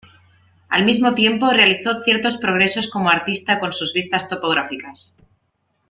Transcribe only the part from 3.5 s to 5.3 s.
con sus vistas topográficas.